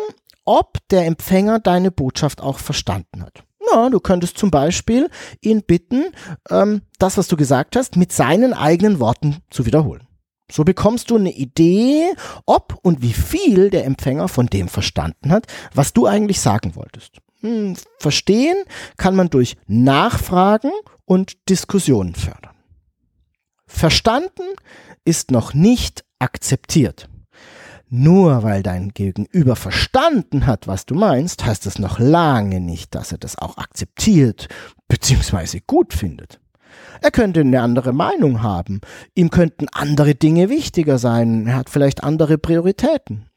ob 0.45 0.77
der 0.89 1.05
Empfänger 1.05 1.59
deine 1.59 1.91
Botschaft 1.91 2.41
auch 2.41 2.59
verstanden 2.59 3.21
hat? 3.23 3.43
Na, 3.73 3.89
du 3.89 3.99
könntest 3.99 4.37
zum 4.37 4.51
Beispiel 4.51 5.09
ihn 5.41 5.63
bitten, 5.63 6.05
ähm, 6.49 6.81
das, 6.99 7.17
was 7.17 7.27
du 7.27 7.37
gesagt 7.37 7.75
hast, 7.75 7.95
mit 7.95 8.11
seinen 8.11 8.53
eigenen 8.53 8.99
Worten 8.99 9.37
zu 9.49 9.65
wiederholen. 9.65 10.07
So 10.51 10.65
bekommst 10.65 11.09
du 11.09 11.15
eine 11.15 11.31
Idee, 11.31 12.13
ob 12.45 12.77
und 12.81 13.01
wie 13.01 13.13
viel 13.13 13.69
der 13.69 13.85
Empfänger 13.85 14.27
von 14.27 14.47
dem 14.47 14.67
verstanden 14.67 15.31
hat, 15.31 15.47
was 15.73 15.93
du 15.93 16.05
eigentlich 16.05 16.41
sagen 16.41 16.75
wolltest. 16.75 17.19
Hm, 17.39 17.75
verstehen 17.97 18.57
kann 18.97 19.15
man 19.15 19.29
durch 19.29 19.55
Nachfragen 19.67 20.71
und 21.05 21.49
Diskussionen 21.49 22.15
fördern. 22.15 22.55
Verstanden 23.65 24.43
ist 25.05 25.31
noch 25.31 25.53
nicht 25.53 26.03
akzeptiert. 26.19 27.07
Nur 27.89 28.43
weil 28.43 28.61
dein 28.61 28.89
Gegenüber 28.89 29.55
verstanden 29.55 30.45
hat, 30.45 30.67
was 30.67 30.85
du 30.85 30.95
meinst, 30.95 31.45
heißt 31.45 31.65
es 31.65 31.79
noch 31.79 31.97
lange 31.97 32.59
nicht, 32.59 32.93
dass 32.93 33.11
er 33.11 33.17
das 33.17 33.37
auch 33.37 33.57
akzeptiert 33.57 34.49
bzw. 34.87 35.61
gut 35.65 35.93
findet. 35.93 36.40
Er 37.01 37.11
könnte 37.11 37.41
eine 37.41 37.61
andere 37.61 37.93
Meinung 37.93 38.43
haben. 38.43 38.81
Ihm 39.15 39.29
könnten 39.29 39.67
andere 39.71 40.15
Dinge 40.15 40.49
wichtiger 40.49 40.97
sein. 40.97 41.47
Er 41.47 41.55
hat 41.55 41.69
vielleicht 41.69 42.03
andere 42.03 42.37
Prioritäten. 42.37 43.27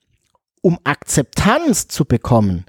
Um 0.62 0.78
Akzeptanz 0.84 1.88
zu 1.88 2.04
bekommen, 2.04 2.64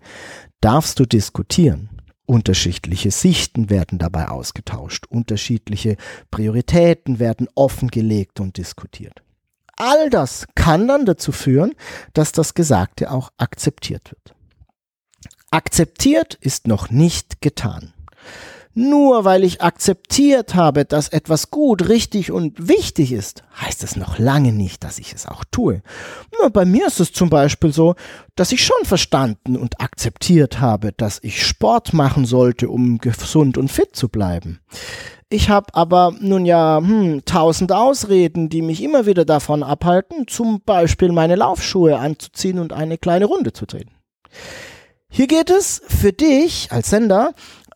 darfst 0.62 1.00
du 1.00 1.06
diskutieren. 1.06 1.90
Unterschiedliche 2.26 3.12
Sichten 3.12 3.70
werden 3.70 4.00
dabei 4.00 4.30
ausgetauscht. 4.30 5.06
Unterschiedliche 5.08 5.96
Prioritäten 6.32 7.20
werden 7.20 7.48
offengelegt 7.56 8.40
und 8.40 8.58
diskutiert. 8.58 9.22
All 9.78 10.10
das 10.10 10.48
kann 10.56 10.88
dann 10.88 11.06
dazu 11.06 11.32
führen, 11.32 11.74
dass 12.14 12.32
das 12.32 12.54
Gesagte 12.54 13.12
auch 13.12 13.30
akzeptiert 13.38 14.12
wird. 14.12 14.36
Akzeptiert 15.52 16.34
ist 16.36 16.68
noch 16.68 16.90
nicht 16.90 17.42
getan. 17.42 17.94
Nur 18.78 19.24
weil 19.24 19.46
ich 19.46 19.62
akzeptiert 19.62 20.54
habe, 20.54 20.84
dass 20.84 21.08
etwas 21.08 21.50
gut, 21.50 21.88
richtig 21.88 22.30
und 22.30 22.68
wichtig 22.68 23.14
ist, 23.14 23.44
heißt 23.62 23.86
es 23.86 23.96
noch 23.96 24.20
lange 24.20 24.52
nicht, 24.52 24.84
dass 24.84 25.00
ich 25.00 25.14
es 25.14 25.28
auch 25.28 25.46
tue. 25.50 25.82
Nur 26.38 26.50
bei 26.50 26.66
mir 26.66 26.88
ist 26.88 27.00
es 27.00 27.14
zum 27.14 27.30
Beispiel 27.30 27.72
so, 27.72 27.96
dass 28.36 28.52
ich 28.52 28.66
schon 28.66 28.84
verstanden 28.84 29.56
und 29.56 29.80
akzeptiert 29.80 30.60
habe, 30.60 30.92
dass 30.92 31.20
ich 31.24 31.48
Sport 31.48 31.94
machen 31.94 32.26
sollte, 32.26 32.68
um 32.68 32.98
gesund 32.98 33.58
und 33.58 33.72
fit 33.72 33.96
zu 33.96 34.10
bleiben. 34.10 34.60
Ich 35.30 35.50
habe 35.50 35.74
aber 35.74 36.14
nun 36.20 36.46
ja 36.46 36.78
hm, 36.78 37.24
tausend 37.24 37.72
Ausreden, 37.72 38.50
die 38.50 38.62
mich 38.62 38.84
immer 38.84 39.06
wieder 39.06 39.24
davon 39.24 39.64
abhalten, 39.64 40.28
zum 40.28 40.62
Beispiel 40.66 41.14
meine 41.14 41.38
Laufschuhe 41.38 41.98
anzuziehen 41.98 42.60
und 42.60 42.74
eine 42.74 42.98
kleine 42.98 43.24
Runde 43.24 43.54
zu 43.54 43.66
drehen. 43.66 43.90
Hier 45.10 45.28
geht 45.28 45.50
es 45.50 45.82
für 45.88 46.12
dich 46.12 46.74
als 46.74 46.90
Sender 46.90 47.32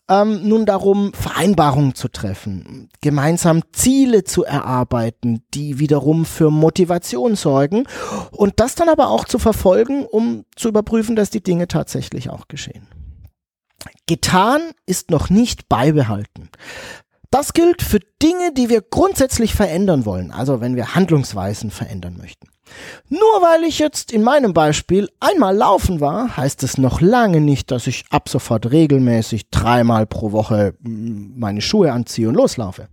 ähm, 0.09 0.47
nun 0.47 0.65
darum, 0.65 1.13
Vereinbarungen 1.13 1.95
zu 1.95 2.09
treffen, 2.09 2.89
gemeinsam 3.01 3.61
Ziele 3.71 4.23
zu 4.23 4.43
erarbeiten, 4.43 5.43
die 5.53 5.79
wiederum 5.79 6.25
für 6.25 6.51
Motivation 6.51 7.35
sorgen 7.35 7.85
und 8.31 8.59
das 8.59 8.75
dann 8.75 8.89
aber 8.89 9.09
auch 9.09 9.25
zu 9.25 9.39
verfolgen, 9.39 10.05
um 10.05 10.45
zu 10.55 10.69
überprüfen, 10.69 11.15
dass 11.15 11.29
die 11.29 11.43
Dinge 11.43 11.67
tatsächlich 11.67 12.29
auch 12.29 12.47
geschehen. 12.47 12.87
Getan 14.07 14.61
ist 14.85 15.11
noch 15.11 15.29
nicht 15.29 15.69
beibehalten. 15.69 16.49
Das 17.31 17.53
gilt 17.53 17.83
für 17.83 17.99
Dinge, 18.21 18.51
die 18.57 18.69
wir 18.69 18.81
grundsätzlich 18.81 19.53
verändern 19.53 20.05
wollen, 20.05 20.31
also 20.31 20.61
wenn 20.61 20.75
wir 20.75 20.95
Handlungsweisen 20.95 21.69
verändern 21.69 22.17
möchten. 22.17 22.47
Nur 23.09 23.21
weil 23.41 23.63
ich 23.63 23.79
jetzt 23.79 24.11
in 24.11 24.23
meinem 24.23 24.53
Beispiel 24.53 25.09
einmal 25.19 25.55
laufen 25.55 25.99
war, 25.99 26.35
heißt 26.37 26.63
es 26.63 26.77
noch 26.77 27.01
lange 27.01 27.41
nicht, 27.41 27.71
dass 27.71 27.87
ich 27.87 28.05
ab 28.09 28.29
sofort 28.29 28.71
regelmäßig 28.71 29.49
dreimal 29.49 30.05
pro 30.05 30.31
Woche 30.31 30.75
mm, 30.79 31.39
meine 31.39 31.61
Schuhe 31.61 31.91
anziehe 31.91 32.29
und 32.29 32.35
loslaufe. 32.35 32.87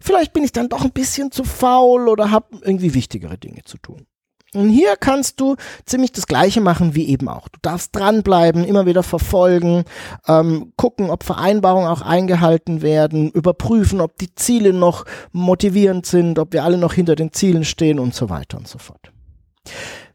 Vielleicht 0.00 0.32
bin 0.32 0.44
ich 0.44 0.52
dann 0.52 0.68
doch 0.68 0.84
ein 0.84 0.92
bisschen 0.92 1.30
zu 1.30 1.44
faul 1.44 2.08
oder 2.08 2.30
habe 2.30 2.58
irgendwie 2.62 2.94
wichtigere 2.94 3.38
Dinge 3.38 3.62
zu 3.64 3.78
tun. 3.78 4.06
Und 4.54 4.70
hier 4.70 4.96
kannst 4.96 5.40
du 5.40 5.56
ziemlich 5.84 6.12
das 6.12 6.26
Gleiche 6.26 6.60
machen 6.60 6.94
wie 6.94 7.08
eben 7.08 7.28
auch. 7.28 7.48
Du 7.48 7.58
darfst 7.62 7.94
dranbleiben, 7.94 8.64
immer 8.64 8.86
wieder 8.86 9.02
verfolgen, 9.02 9.84
ähm, 10.26 10.72
gucken, 10.76 11.10
ob 11.10 11.24
Vereinbarungen 11.24 11.88
auch 11.88 12.02
eingehalten 12.02 12.82
werden, 12.82 13.30
überprüfen, 13.30 14.00
ob 14.00 14.18
die 14.18 14.34
Ziele 14.34 14.72
noch 14.72 15.04
motivierend 15.32 16.06
sind, 16.06 16.38
ob 16.38 16.52
wir 16.52 16.64
alle 16.64 16.78
noch 16.78 16.92
hinter 16.92 17.16
den 17.16 17.32
Zielen 17.32 17.64
stehen 17.64 17.98
und 17.98 18.14
so 18.14 18.30
weiter 18.30 18.58
und 18.58 18.68
so 18.68 18.78
fort. 18.78 19.10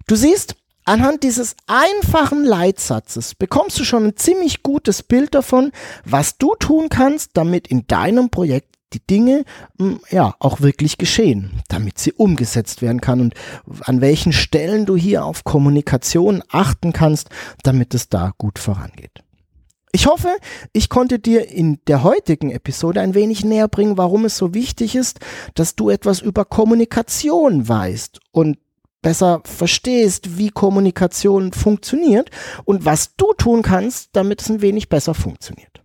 Du 0.08 0.16
siehst, 0.16 0.56
anhand 0.86 1.24
dieses 1.24 1.56
einfachen 1.68 2.44
Leitsatzes 2.44 3.36
bekommst 3.36 3.80
du 3.80 3.84
schon 3.84 4.06
ein 4.08 4.18
ziemlich 4.18 4.64
gutes 4.64 5.04
Bild 5.04 5.36
davon, 5.36 5.72
was 6.06 6.38
du 6.38 6.56
tun 6.56 6.90
kannst, 6.90 7.32
damit 7.36 7.68
in 7.68 7.86
deinem 7.88 8.30
Projekt 8.30 8.79
die 8.94 9.06
Dinge 9.06 9.44
hm, 9.78 10.00
ja 10.10 10.36
auch 10.40 10.62
wirklich 10.62 10.98
geschehen, 10.98 11.62
damit 11.68 12.00
sie 12.00 12.14
umgesetzt 12.14 12.82
werden 12.82 13.02
kann 13.02 13.22
und 13.22 13.34
an 13.82 14.02
welchen 14.02 14.34
Stellen 14.34 14.86
du 14.86 14.96
hier 14.96 15.26
auf 15.26 15.44
Kommunikation 15.44 16.44
achten 16.50 16.94
kannst, 16.94 17.30
damit 17.64 17.94
es 17.94 18.10
da 18.10 18.34
gut 18.38 18.60
vorangeht. 18.60 19.24
Ich 19.92 20.06
hoffe, 20.06 20.30
ich 20.72 20.90
konnte 20.90 21.18
dir 21.18 21.50
in 21.50 21.80
der 21.88 22.04
heutigen 22.04 22.52
Episode 22.52 23.02
ein 23.02 23.16
wenig 23.16 23.44
näher 23.44 23.68
bringen, 23.68 23.98
warum 23.98 24.26
es 24.26 24.38
so 24.38 24.54
wichtig 24.54 24.96
ist, 24.96 25.20
dass 25.56 25.76
du 25.76 25.90
etwas 25.90 26.22
über 26.22 26.46
Kommunikation 26.46 27.68
weißt 27.68 28.20
und 28.32 28.60
besser 29.02 29.42
verstehst, 29.46 30.38
wie 30.38 30.50
Kommunikation 30.50 31.54
funktioniert 31.54 32.30
und 32.66 32.86
was 32.86 33.16
du 33.16 33.34
tun 33.34 33.64
kannst, 33.64 34.10
damit 34.14 34.42
es 34.42 34.50
ein 34.50 34.62
wenig 34.62 34.90
besser 34.90 35.16
funktioniert. 35.16 35.82